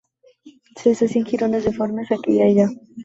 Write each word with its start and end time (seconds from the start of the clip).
Se 0.77 0.89
deshacía 0.89 1.21
en 1.21 1.27
jirones 1.27 1.63
deformes 1.63 2.11
aquí 2.11 2.37
y 2.37 2.41
allá. 2.41 2.69